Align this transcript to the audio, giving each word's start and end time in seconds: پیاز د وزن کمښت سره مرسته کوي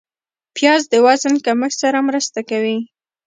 پیاز 0.55 0.81
د 0.89 0.93
وزن 1.05 1.33
کمښت 1.45 1.77
سره 1.83 1.99
مرسته 2.07 2.39
کوي 2.49 2.77